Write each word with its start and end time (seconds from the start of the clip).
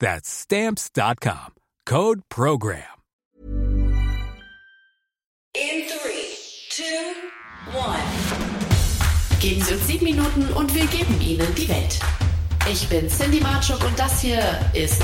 That's 0.00 0.28
stamps.com. 0.28 1.54
Code 1.86 2.22
program. 2.28 2.82
In 5.54 5.86
three, 5.88 6.36
two, 6.70 7.14
one. 7.72 8.00
Geben 9.40 9.62
Sie 9.62 9.74
uns 9.74 9.86
sieben 9.86 10.04
Minuten 10.04 10.52
und 10.54 10.74
wir 10.74 10.86
geben 10.86 11.18
Ihnen 11.20 11.54
die 11.54 11.68
Welt. 11.68 11.98
Ich 12.70 12.88
bin 12.88 13.08
Cindy 13.08 13.40
Marchuk 13.40 13.82
und 13.84 13.98
das 13.98 14.20
hier 14.20 14.42
ist 14.74 15.02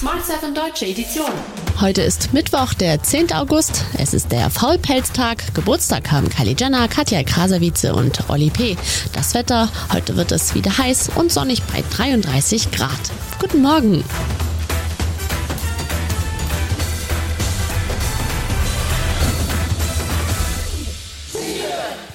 Smart 0.00 0.24
7 0.24 0.54
Deutsche 0.54 0.86
Edition. 0.86 1.30
Heute 1.78 2.00
ist 2.00 2.32
Mittwoch, 2.32 2.72
der 2.72 3.02
10. 3.02 3.34
August. 3.34 3.84
Es 3.98 4.14
ist 4.14 4.32
der 4.32 4.48
Faulpelztag. 4.48 5.52
Geburtstag 5.52 6.10
haben 6.10 6.30
Kylie 6.30 6.56
Jenner, 6.58 6.88
Katja 6.88 7.22
Krasavice 7.22 7.92
und 7.92 8.30
Olli 8.30 8.48
P. 8.48 8.78
Das 9.12 9.34
Wetter, 9.34 9.68
heute 9.92 10.16
wird 10.16 10.32
es 10.32 10.54
wieder 10.54 10.78
heiß 10.78 11.10
und 11.16 11.30
sonnig 11.30 11.62
bei 11.64 11.84
33 11.94 12.70
Grad. 12.70 13.12
Guten 13.40 13.60
Morgen. 13.60 14.02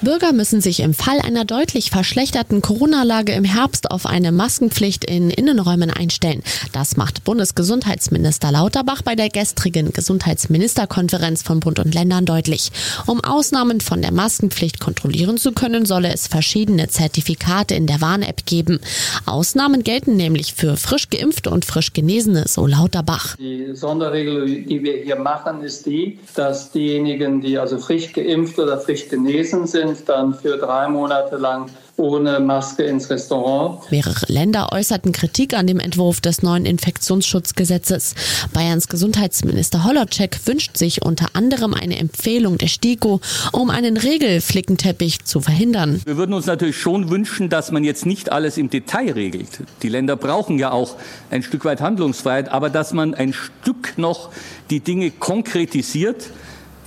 Bürger 0.06 0.32
müssen 0.32 0.60
sich 0.60 0.78
im 0.78 0.94
Fall 0.94 1.18
einer 1.18 1.44
deutlich 1.44 1.90
verschlechterten 1.90 2.62
Corona-Lage 2.62 3.32
im 3.32 3.42
Herbst 3.42 3.90
auf 3.90 4.06
eine 4.06 4.30
Maskenpflicht 4.30 5.04
in 5.04 5.30
Innenräumen 5.30 5.90
einstellen. 5.90 6.44
Das 6.72 6.96
macht 6.96 7.24
Bundesgesundheitsminister 7.24 8.52
Lauterbach 8.52 9.02
bei 9.02 9.16
der 9.16 9.30
gestrigen 9.30 9.92
Gesundheitsministerkonferenz 9.92 11.42
von 11.42 11.58
Bund 11.58 11.80
und 11.80 11.92
Ländern 11.92 12.24
deutlich. 12.24 12.70
Um 13.06 13.18
Ausnahmen 13.24 13.80
von 13.80 14.00
der 14.00 14.12
Maskenpflicht 14.12 14.78
kontrollieren 14.78 15.38
zu 15.38 15.50
können, 15.50 15.86
solle 15.86 16.12
es 16.12 16.28
verschiedene 16.28 16.86
Zertifikate 16.86 17.74
in 17.74 17.88
der 17.88 18.00
Warn-App 18.00 18.46
geben. 18.46 18.78
Ausnahmen 19.24 19.82
gelten 19.82 20.14
nämlich 20.14 20.54
für 20.54 20.76
frisch 20.76 21.10
geimpfte 21.10 21.50
und 21.50 21.64
frisch 21.64 21.92
Genesene, 21.92 22.44
so 22.46 22.68
Lauterbach. 22.68 23.34
Die 23.38 23.74
Sonderregel, 23.74 24.62
die 24.62 24.84
wir 24.84 24.98
hier 24.98 25.16
machen, 25.16 25.62
ist 25.62 25.84
die, 25.84 26.20
dass 26.36 26.70
diejenigen, 26.70 27.40
die 27.40 27.58
also 27.58 27.78
frisch 27.78 28.12
geimpft 28.12 28.60
oder 28.60 28.78
frisch 28.78 29.08
genesen 29.08 29.66
sind, 29.66 29.95
dann 30.04 30.34
für 30.34 30.56
drei 30.58 30.88
Monate 30.88 31.36
lang 31.36 31.70
ohne 31.96 32.40
Maske 32.40 32.82
ins 32.82 33.08
Restaurant. 33.08 33.90
Mehrere 33.90 34.26
Länder 34.28 34.68
äußerten 34.72 35.12
Kritik 35.12 35.54
an 35.54 35.66
dem 35.66 35.80
Entwurf 35.80 36.20
des 36.20 36.42
neuen 36.42 36.66
Infektionsschutzgesetzes. 36.66 38.14
Bayerns 38.52 38.88
Gesundheitsminister 38.88 39.84
Hollercheck 39.84 40.38
wünscht 40.46 40.76
sich 40.76 41.02
unter 41.02 41.28
anderem 41.34 41.74
eine 41.74 41.98
Empfehlung 41.98 42.58
der 42.58 42.68
STIKO, 42.68 43.20
um 43.52 43.70
einen 43.70 43.96
Regelflickenteppich 43.96 45.24
zu 45.24 45.40
verhindern. 45.40 46.02
Wir 46.04 46.16
würden 46.16 46.34
uns 46.34 46.46
natürlich 46.46 46.76
schon 46.76 47.10
wünschen, 47.10 47.48
dass 47.48 47.72
man 47.72 47.84
jetzt 47.84 48.04
nicht 48.04 48.30
alles 48.30 48.58
im 48.58 48.68
Detail 48.68 49.12
regelt. 49.12 49.60
Die 49.82 49.88
Länder 49.88 50.16
brauchen 50.16 50.58
ja 50.58 50.72
auch 50.72 50.96
ein 51.30 51.42
Stück 51.42 51.64
weit 51.64 51.80
Handlungsfreiheit, 51.80 52.50
aber 52.50 52.68
dass 52.68 52.92
man 52.92 53.14
ein 53.14 53.32
Stück 53.32 53.94
noch 53.96 54.30
die 54.70 54.80
Dinge 54.80 55.10
konkretisiert 55.10 56.30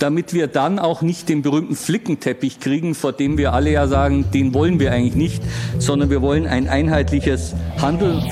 damit 0.00 0.32
wir 0.32 0.48
dann 0.48 0.78
auch 0.78 1.02
nicht 1.02 1.28
den 1.28 1.42
berühmten 1.42 1.76
Flickenteppich 1.76 2.58
kriegen, 2.58 2.94
vor 2.94 3.12
dem 3.12 3.38
wir 3.38 3.52
alle 3.52 3.70
ja 3.70 3.86
sagen, 3.86 4.26
den 4.32 4.54
wollen 4.54 4.80
wir 4.80 4.92
eigentlich 4.92 5.14
nicht, 5.14 5.42
sondern 5.78 6.10
wir 6.10 6.22
wollen 6.22 6.46
ein 6.46 6.68
einheitliches 6.68 7.54
Handeln. 7.80 8.24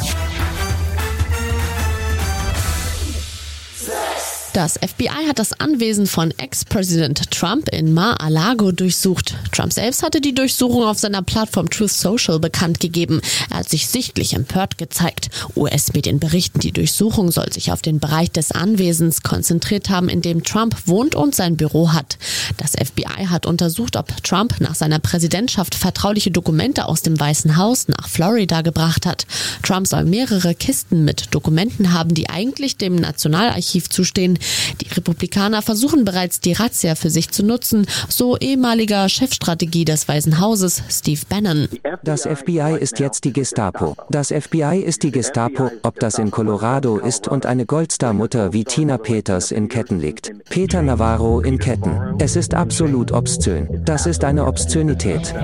Das 4.58 4.74
FBI 4.74 5.28
hat 5.28 5.38
das 5.38 5.52
Anwesen 5.60 6.08
von 6.08 6.32
Ex-Präsident 6.36 7.30
Trump 7.30 7.68
in 7.68 7.94
Mar-a-Lago 7.94 8.72
durchsucht. 8.72 9.36
Trump 9.52 9.72
selbst 9.72 10.02
hatte 10.02 10.20
die 10.20 10.34
Durchsuchung 10.34 10.82
auf 10.82 10.98
seiner 10.98 11.22
Plattform 11.22 11.70
Truth 11.70 11.92
Social 11.92 12.40
bekannt 12.40 12.80
gegeben. 12.80 13.20
Er 13.50 13.58
hat 13.58 13.68
sich 13.68 13.86
sichtlich 13.86 14.32
empört 14.32 14.76
gezeigt. 14.76 15.28
US-Medien 15.54 16.18
berichten, 16.18 16.58
die 16.58 16.72
Durchsuchung 16.72 17.30
soll 17.30 17.52
sich 17.52 17.70
auf 17.70 17.82
den 17.82 18.00
Bereich 18.00 18.32
des 18.32 18.50
Anwesens 18.50 19.22
konzentriert 19.22 19.90
haben, 19.90 20.08
in 20.08 20.22
dem 20.22 20.42
Trump 20.42 20.74
wohnt 20.86 21.14
und 21.14 21.36
sein 21.36 21.56
Büro 21.56 21.92
hat. 21.92 22.18
Das 22.56 22.72
FBI 22.72 23.26
hat 23.26 23.46
untersucht, 23.46 23.94
ob 23.94 24.24
Trump 24.24 24.60
nach 24.60 24.74
seiner 24.74 24.98
Präsidentschaft 24.98 25.76
vertrauliche 25.76 26.32
Dokumente 26.32 26.86
aus 26.86 27.02
dem 27.02 27.20
Weißen 27.20 27.56
Haus 27.58 27.86
nach 27.86 28.08
Florida 28.08 28.62
gebracht 28.62 29.06
hat. 29.06 29.24
Trump 29.62 29.86
soll 29.86 30.04
mehrere 30.04 30.56
Kisten 30.56 31.04
mit 31.04 31.32
Dokumenten 31.32 31.92
haben, 31.92 32.12
die 32.12 32.28
eigentlich 32.28 32.76
dem 32.76 32.96
Nationalarchiv 32.96 33.88
zustehen. 33.88 34.36
Die 34.80 34.88
Republikaner 34.94 35.62
versuchen 35.62 36.04
bereits 36.04 36.40
die 36.40 36.52
Razzia 36.52 36.94
für 36.94 37.10
sich 37.10 37.30
zu 37.30 37.44
nutzen, 37.44 37.86
so 38.08 38.36
ehemaliger 38.36 39.08
Chefstrategie 39.08 39.84
des 39.84 40.06
Weißen 40.08 40.40
Hauses 40.40 40.82
Steve 40.88 41.20
Bannon. 41.28 41.68
Das 42.02 42.22
FBI 42.22 42.76
ist 42.78 42.98
jetzt 42.98 43.24
die 43.24 43.32
Gestapo. 43.32 43.96
Das 44.10 44.28
FBI 44.28 44.82
ist 44.84 45.02
die 45.02 45.10
Gestapo, 45.10 45.70
ob 45.82 45.98
das 46.00 46.18
in 46.18 46.30
Colorado 46.30 46.98
ist 46.98 47.28
und 47.28 47.46
eine 47.46 47.66
Goldstar-Mutter 47.66 48.52
wie 48.52 48.64
Tina 48.64 48.98
Peters 48.98 49.50
in 49.50 49.68
Ketten 49.68 50.00
liegt. 50.00 50.32
Peter 50.48 50.82
Navarro 50.82 51.40
in 51.40 51.58
Ketten. 51.58 52.16
Es 52.18 52.36
ist 52.36 52.54
absolut 52.54 53.12
obszön. 53.12 53.82
Das 53.84 54.06
ist 54.06 54.24
eine 54.24 54.46
Obszönität. 54.46 55.34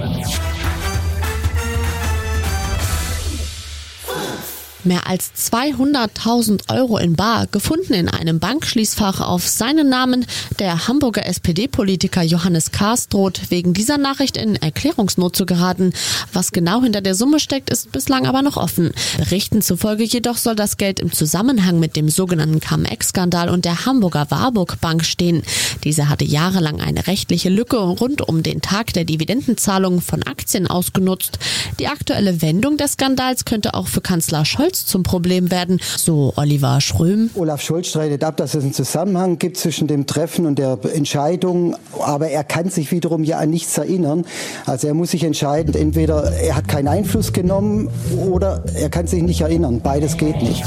Mehr 4.85 5.07
als 5.07 5.33
200.000 5.35 6.71
Euro 6.71 6.99
in 6.99 7.17
Bar 7.17 7.47
gefunden 7.47 7.95
in 7.95 8.11
einem 8.11 8.39
Bankschließfach 8.39 9.23
auf 9.23 9.49
seinen 9.49 9.89
Namen. 9.89 10.27
Der 10.59 10.87
Hamburger 10.87 11.25
SPD-Politiker 11.25 12.23
Johannes 12.23 12.71
Kahrs 12.71 13.09
droht 13.09 13.51
wegen 13.51 13.73
dieser 13.73 13.97
Nachricht 13.97 14.37
in 14.37 14.57
Erklärungsnot 14.57 15.37
zu 15.37 15.47
geraten. 15.47 15.95
Was 16.35 16.53
genau 16.53 16.83
hinter 16.83 17.01
der 17.01 17.15
Summe 17.15 17.41
steckt, 17.41 17.71
ist 17.71 17.93
bislang 17.93 18.27
aber 18.27 18.43
noch 18.43 18.59
offen. 18.59 18.93
Berichten 19.17 19.63
zufolge 19.63 20.05
jedoch 20.05 20.37
soll 20.37 20.55
das 20.55 20.77
Geld 20.77 21.01
im 21.01 21.13
Zusammenhang 21.13 21.81
mit 21.81 21.97
dem 21.97 22.11
sogenannten 22.11 22.61
Cum-Ex-Skandal 22.61 23.49
und 23.49 23.65
der 23.65 23.87
Hamburger 23.87 24.31
Warburg 24.31 24.83
Bank 24.83 25.03
stehen. 25.07 25.45
Diese 25.83 26.11
hatte 26.11 26.27
jahrelang 26.27 26.83
eine 26.83 27.07
rechtliche 27.07 27.49
Lücke 27.49 27.79
rund 27.79 28.21
um 28.21 28.43
den 28.43 28.61
Tag 28.61 28.93
der 28.93 29.07
Dividendenzahlung 29.07 30.03
von 30.03 30.23
Aktien 30.25 30.67
ausgenutzt. 30.67 31.39
Die 31.79 31.89
aktuelle 31.89 32.43
Wendung 32.43 32.77
des 32.77 32.93
Skandals 32.93 33.47
könnte 33.47 33.73
auch 33.73 33.89
für 33.89 34.03
Kanzler 34.03 34.45
Scholz 34.45 34.74
Scholz 34.75 34.87
zum 34.87 35.03
Problem 35.03 35.51
werden, 35.51 35.81
so 35.97 36.33
Oliver 36.37 36.81
Schröm. 36.81 37.31
Olaf 37.35 37.61
Scholz 37.61 37.89
streitet 37.89 38.25
ab, 38.25 38.37
dass 38.37 38.55
es 38.55 38.65
einen 38.65 38.73
Zusammenhang 38.73 39.39
gibt 39.39 39.57
zwischen 39.57 39.87
dem 39.87 40.07
Treffen 40.07 40.47
und 40.47 40.59
der 40.59 40.79
Entscheidung, 40.93 41.77
aber 42.01 42.29
er 42.29 42.43
kann 42.43 42.71
sich 42.71 42.91
wiederum 42.91 43.23
ja 43.23 43.39
an 43.39 43.51
nichts 43.51 43.79
erinnern. 43.79 44.25
Also 44.67 44.89
er 44.89 44.95
muss 44.95 45.13
sich 45.13 45.23
entscheiden, 45.23 45.75
entweder 45.75 46.33
er 46.33 46.57
hat 46.57 46.67
keinen 46.67 46.89
Einfluss 46.89 47.33
genommen 47.33 47.89
oder 48.29 48.65
er 48.75 48.91
kann 48.91 49.07
sich 49.07 49.23
nicht 49.23 49.43
erinnern. 49.43 49.81
Beides 49.81 50.17
geht 50.17 50.43
nicht. 50.43 50.65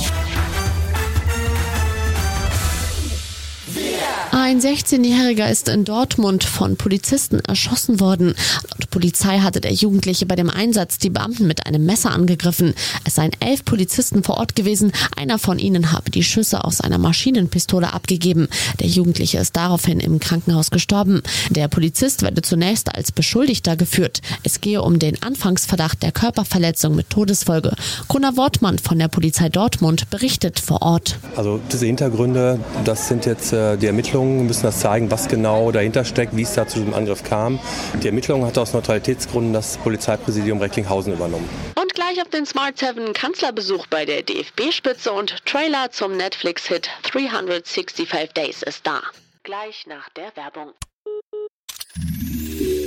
Ein 4.48 4.62
16-Jähriger 4.62 5.52
ist 5.52 5.68
in 5.68 5.84
Dortmund 5.84 6.46
von 6.46 6.78
Polizisten 6.78 7.42
erschossen 7.42 8.00
worden. 8.00 8.34
Laut 8.64 8.90
Polizei 8.92 9.40
hatte 9.40 9.60
der 9.60 9.74
Jugendliche 9.74 10.26
bei 10.26 10.38
dem 10.38 10.50
Einsatz 10.50 10.98
die 11.00 11.10
Beamten 11.10 11.48
mit 11.48 11.66
einem 11.66 11.86
Messer 11.86 12.12
angegriffen. 12.12 12.74
Es 13.04 13.16
seien 13.16 13.32
elf 13.42 13.66
Polizisten 13.66 14.24
vor 14.24 14.38
Ort 14.38 14.56
gewesen. 14.56 14.94
Einer 15.18 15.38
von 15.38 15.60
ihnen 15.60 15.92
habe 15.92 16.12
die 16.12 16.24
Schüsse 16.24 16.64
aus 16.64 16.80
einer 16.80 16.98
Maschinenpistole 16.98 17.92
abgegeben. 17.92 18.48
Der 18.80 18.88
Jugendliche 18.88 19.38
ist 19.38 19.58
daraufhin 19.58 20.00
im 20.00 20.22
Krankenhaus 20.22 20.72
gestorben. 20.72 21.24
Der 21.50 21.68
Polizist 21.68 22.22
werde 22.22 22.42
zunächst 22.42 22.96
als 22.96 23.12
Beschuldigter 23.12 23.76
geführt. 23.76 24.22
Es 24.44 24.62
gehe 24.62 24.82
um 24.82 24.98
den 24.98 25.22
Anfangsverdacht 25.22 26.02
der 26.04 26.14
Körperverletzung 26.14 26.96
mit 26.96 27.10
Todesfolge. 27.10 27.74
Gunnar 28.08 28.38
Wortmann 28.38 28.80
von 28.80 28.98
der 28.98 29.10
Polizei 29.10 29.50
Dortmund 29.50 30.10
berichtet 30.10 30.62
vor 30.62 30.84
Ort. 30.84 31.18
Also 31.36 31.60
diese 31.70 31.86
Hintergründe, 31.86 32.62
das 32.86 33.10
sind 33.10 33.26
jetzt 33.26 33.52
äh, 33.52 33.76
die 33.76 33.88
Ermittlungen, 33.88 34.37
müssen 34.46 34.64
das 34.64 34.80
zeigen, 34.80 35.10
was 35.10 35.28
genau 35.28 35.72
dahinter 35.72 36.06
steckt, 36.06 36.36
wie 36.36 36.44
es 36.44 36.54
da 36.54 36.68
zu 36.68 36.80
dem 36.80 36.94
Angriff 36.94 37.24
kam. 37.24 37.60
Die 38.04 38.08
Ermittlung 38.08 38.46
hat 38.46 38.58
aus 38.58 38.74
Neutralitätsgründen 38.74 39.54
das 39.54 39.78
Polizeipräsidium 39.78 40.60
Recklinghausen 40.60 41.14
übernommen. 41.14 41.50
Und 41.76 41.94
gleich 41.96 42.22
auf 42.22 42.30
den 42.30 42.46
Smart 42.46 42.78
7 42.78 43.14
Kanzlerbesuch 43.14 43.88
bei 43.88 44.06
der 44.06 44.24
DFB-Spitze 44.24 45.12
und 45.12 45.46
Trailer 45.46 45.92
zum 45.92 46.16
Netflix-Hit 46.18 46.90
365 47.04 48.10
Days 48.36 48.62
ist 48.64 48.86
da. 48.86 49.02
Gleich 49.44 49.86
nach 49.88 50.10
der 50.10 50.36
Werbung. 50.36 50.74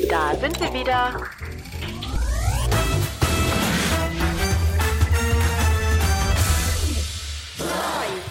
Da 0.08 0.35
sind 0.41 0.61
wir 0.61 0.73
wieder. 0.75 1.23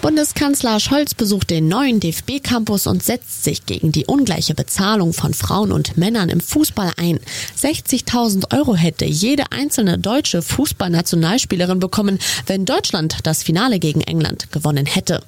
Bundeskanzler 0.09 0.79
Scholz 0.79 1.13
besucht 1.13 1.51
den 1.51 1.67
neuen 1.67 1.99
DFB-Campus 1.99 2.87
und 2.87 3.03
setzt 3.03 3.43
sich 3.43 3.67
gegen 3.67 3.91
die 3.91 4.07
ungleiche 4.07 4.55
Bezahlung 4.55 5.13
von 5.13 5.35
Frauen 5.35 5.71
und 5.71 5.97
Männern 5.97 6.29
im 6.29 6.39
Fußball 6.41 6.93
ein. 6.97 7.19
60.000 7.61 8.51
Euro 8.57 8.75
hätte 8.75 9.05
jede 9.05 9.51
einzelne 9.51 9.99
deutsche 9.99 10.41
Fußballnationalspielerin 10.41 11.79
bekommen, 11.79 12.17
wenn 12.47 12.65
Deutschland 12.65 13.19
das 13.21 13.43
Finale 13.43 13.77
gegen 13.77 14.01
England 14.01 14.51
gewonnen 14.51 14.87
hätte. 14.87 15.21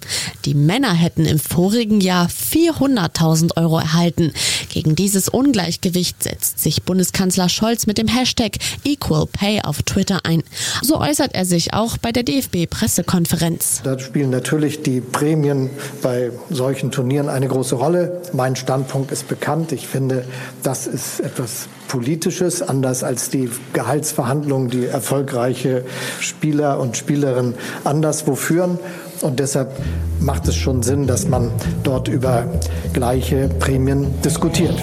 Die 0.45 0.55
Männer 0.55 0.93
hätten 0.95 1.27
im 1.27 1.37
vorigen 1.37 2.01
Jahr 2.01 2.27
400.000 2.27 3.57
Euro 3.57 3.77
erhalten. 3.77 4.33
Gegen 4.71 4.95
dieses 4.95 5.27
Ungleichgewicht 5.27 6.23
setzt 6.23 6.59
sich 6.59 6.83
Bundeskanzler 6.83 7.50
Scholz 7.50 7.88
mit 7.88 7.97
dem 7.97 8.07
Hashtag 8.07 8.53
Equal 8.85 9.25
Pay 9.27 9.63
auf 9.63 9.83
Twitter 9.83 10.21
ein. 10.23 10.44
So 10.81 10.97
äußert 10.97 11.35
er 11.35 11.44
sich 11.44 11.73
auch 11.73 11.97
bei 11.97 12.13
der 12.13 12.23
DFB-Pressekonferenz. 12.23 13.81
Da 13.83 14.00
spielen 14.00 14.29
natürlich 14.29 14.81
die 14.81 15.01
Prämien 15.01 15.69
bei 16.01 16.31
solchen 16.50 16.89
Turnieren 16.89 17.27
eine 17.27 17.50
große 17.50 17.75
Rolle. 17.75 18.21
Mein 18.31 18.56
Standpunkt 18.56 19.12
ist 19.12 19.27
bekannt. 19.27 19.73
Ich 19.73 19.88
finde, 19.88 20.23
das 20.63 20.88
ist 20.88 21.19
etwas 21.19 21.67
Politisches, 21.89 22.62
anders 22.62 23.03
als 23.03 23.29
die 23.29 23.50
Gehaltsverhandlungen, 23.74 24.69
die 24.69 24.85
erfolgreiche 24.85 25.83
Spieler 26.21 26.79
und 26.79 26.95
Spielerinnen 26.95 27.56
anderswo 27.83 28.35
führen. 28.35 28.79
Und 29.23 29.39
deshalb 29.39 29.71
macht 30.19 30.47
es 30.47 30.56
schon 30.56 30.83
Sinn, 30.83 31.07
dass 31.07 31.27
man 31.27 31.51
dort 31.83 32.07
über 32.07 32.45
gleiche 32.94 33.47
Prämien 33.59 34.07
diskutiert. 34.23 34.81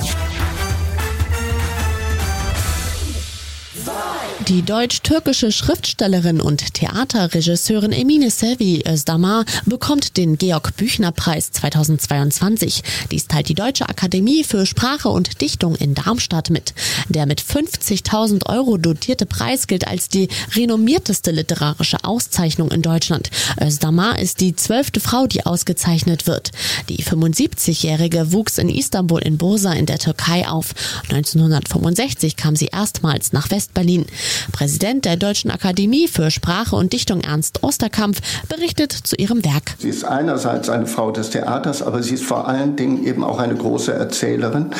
Die 4.49 4.63
deutsch-türkische 4.63 5.53
Schriftstellerin 5.53 6.41
und 6.41 6.73
Theaterregisseurin 6.73 7.93
Emine 7.93 8.31
Selvi 8.31 8.83
Özdamar 8.89 9.45
bekommt 9.67 10.17
den 10.17 10.39
Georg-Büchner-Preis 10.39 11.51
2022. 11.51 12.83
Dies 13.11 13.27
teilt 13.27 13.51
die 13.51 13.55
Deutsche 13.55 13.91
Akademie 13.91 14.45
für 14.45 14.65
Sprache 14.65 15.11
und 15.11 15.43
Dichtung 15.43 15.75
in 15.75 15.95
Darmstadt 15.95 16.49
mit. 16.49 16.73
Der 17.11 17.27
mit 17.27 17.43
50.000 17.43 18.47
Euro 18.47 18.79
dotierte 18.79 19.27
Preis 19.27 19.67
gilt 19.67 19.87
als 19.87 20.09
die 20.09 20.29
renommierteste 20.57 21.31
literarische 21.31 22.03
Auszeichnung 22.03 22.71
in 22.71 22.81
Deutschland. 22.81 23.29
Özdamar 23.61 24.19
ist 24.19 24.41
die 24.41 24.57
zwölfte 24.57 25.01
Frau, 25.01 25.27
die 25.27 25.45
ausgezeichnet 25.45 26.27
wird. 26.27 26.53
Die 26.89 27.05
75-Jährige 27.05 28.33
wuchs 28.33 28.57
in 28.57 28.71
Istanbul 28.71 29.21
in 29.21 29.37
Bursa 29.37 29.75
in 29.75 29.85
der 29.85 29.99
Türkei 29.99 30.49
auf. 30.49 30.75
1965 31.11 32.37
kam 32.37 32.57
sie 32.57 32.69
erstmals 32.73 33.35
nach 33.35 33.51
Westberlin. 33.51 34.07
Präsident 34.53 35.05
der 35.05 35.17
Deutschen 35.17 35.51
Akademie 35.51 36.09
für 36.09 36.31
Sprache 36.31 36.77
und 36.77 36.93
Dichtung 36.93 37.21
Ernst 37.21 37.63
Osterkampf 37.63 38.21
berichtet 38.49 38.93
zu 38.93 39.17
ihrem 39.17 39.45
Werk. 39.45 39.75
Sie 39.79 39.89
ist 39.89 40.05
einerseits 40.05 40.69
eine 40.69 40.87
Frau 40.87 41.11
des 41.11 41.31
Theaters, 41.31 41.83
aber 41.83 42.03
sie 42.03 42.15
ist 42.15 42.25
vor 42.25 42.49
allen 42.49 42.77
Dingen 42.77 43.05
eben 43.05 43.25
auch 43.25 43.39
eine 43.39 43.55
große 43.55 43.93
Erzählerin, 43.93 44.71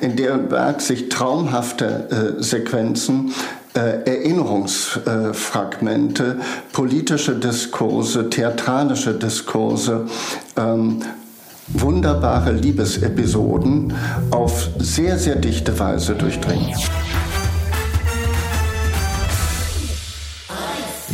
in 0.00 0.16
deren 0.16 0.50
Werk 0.50 0.80
sich 0.80 1.08
traumhafte 1.08 2.36
äh, 2.38 2.42
Sequenzen 2.42 3.32
äh, 3.74 4.04
Erinnerungsfragmente, 4.04 6.36
politische 6.72 7.36
Diskurse, 7.36 8.28
theatralische 8.28 9.14
Diskurse, 9.14 10.06
ähm, 10.56 11.02
wunderbare 11.68 12.50
Liebesepisoden 12.52 13.94
auf 14.30 14.68
sehr, 14.78 15.18
sehr 15.18 15.36
dichte 15.36 15.78
Weise 15.78 16.14
durchdringen. 16.14 16.74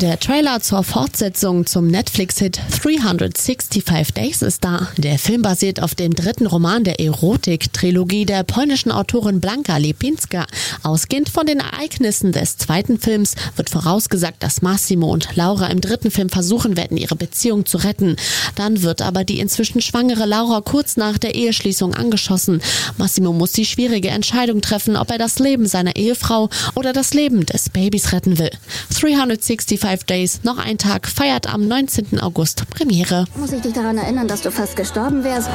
Der 0.00 0.20
Trailer 0.20 0.60
zur 0.60 0.84
Fortsetzung 0.84 1.66
zum 1.66 1.88
Netflix-Hit 1.88 2.60
365 2.82 4.12
Days 4.14 4.42
ist 4.42 4.62
da. 4.62 4.86
Der 4.96 5.18
Film 5.18 5.42
basiert 5.42 5.82
auf 5.82 5.96
dem 5.96 6.14
dritten 6.14 6.46
Roman 6.46 6.84
der 6.84 7.00
Erotik-Trilogie 7.00 8.24
der 8.24 8.44
polnischen 8.44 8.92
Autorin 8.92 9.40
Blanka 9.40 9.76
Lipinska. 9.76 10.46
Ausgehend 10.84 11.30
von 11.30 11.46
den 11.46 11.58
Ereignissen 11.58 12.30
des 12.30 12.58
zweiten 12.58 13.00
Films 13.00 13.34
wird 13.56 13.70
vorausgesagt, 13.70 14.40
dass 14.40 14.62
Massimo 14.62 15.10
und 15.10 15.34
Laura 15.34 15.66
im 15.66 15.80
dritten 15.80 16.12
Film 16.12 16.28
versuchen 16.28 16.76
werden, 16.76 16.96
ihre 16.96 17.16
Beziehung 17.16 17.66
zu 17.66 17.78
retten. 17.78 18.14
Dann 18.54 18.82
wird 18.82 19.02
aber 19.02 19.24
die 19.24 19.40
inzwischen 19.40 19.80
schwangere 19.80 20.26
Laura 20.26 20.60
kurz 20.60 20.96
nach 20.96 21.18
der 21.18 21.34
Eheschließung 21.34 21.94
angeschossen. 21.94 22.62
Massimo 22.98 23.32
muss 23.32 23.50
die 23.50 23.66
schwierige 23.66 24.10
Entscheidung 24.10 24.60
treffen, 24.60 24.96
ob 24.96 25.10
er 25.10 25.18
das 25.18 25.40
Leben 25.40 25.66
seiner 25.66 25.96
Ehefrau 25.96 26.50
oder 26.76 26.92
das 26.92 27.14
Leben 27.14 27.46
des 27.46 27.68
Babys 27.68 28.12
retten 28.12 28.38
will. 28.38 28.52
365 28.94 29.87
Five 29.88 30.04
Days, 30.04 30.40
noch 30.42 30.58
ein 30.58 30.76
Tag, 30.76 31.08
feiert 31.08 31.46
am 31.46 31.66
19. 31.66 32.20
August 32.20 32.68
Premiere. 32.68 33.24
Muss 33.36 33.52
ich 33.52 33.62
dich 33.62 33.72
daran 33.72 33.96
erinnern, 33.96 34.28
dass 34.28 34.42
du 34.42 34.50
fast 34.50 34.76
gestorben 34.76 35.24
wärst? 35.24 35.48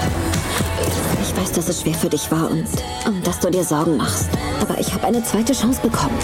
Ich 1.21 1.39
weiß, 1.39 1.51
dass 1.51 1.69
es 1.69 1.81
schwer 1.81 1.93
für 1.93 2.09
dich 2.09 2.31
war 2.31 2.49
und, 2.49 2.65
und 3.05 3.27
dass 3.27 3.39
du 3.41 3.51
dir 3.51 3.63
Sorgen 3.63 3.95
machst. 3.95 4.29
Aber 4.59 4.79
ich 4.79 4.91
habe 4.91 5.05
eine 5.05 5.23
zweite 5.23 5.53
Chance 5.53 5.81
bekommen. 5.81 6.17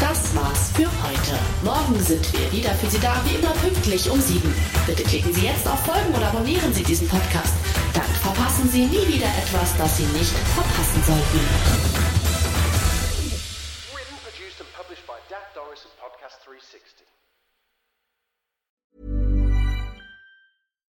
Das 0.00 0.34
war's 0.34 0.70
für 0.72 0.88
heute. 0.88 1.38
Morgen 1.62 2.02
sind 2.02 2.32
wir 2.32 2.50
wieder 2.52 2.70
für 2.70 2.88
Sie 2.88 3.00
da, 3.00 3.14
wie 3.26 3.34
immer 3.34 3.52
pünktlich 3.60 4.08
um 4.08 4.18
sieben. 4.18 4.54
Bitte 4.86 5.02
klicken 5.02 5.34
Sie 5.34 5.44
jetzt 5.44 5.68
auf 5.68 5.80
Folgen 5.80 6.14
oder 6.16 6.28
abonnieren 6.28 6.72
Sie 6.72 6.84
diesen 6.84 7.06
Podcast. 7.06 7.52
Dann 7.92 8.08
verpassen 8.22 8.70
Sie 8.72 8.86
nie 8.86 9.08
wieder 9.08 9.28
etwas, 9.44 9.76
das 9.76 9.98
Sie 9.98 10.04
nicht 10.04 10.32
verpassen 10.54 11.02
sollten. 11.06 12.06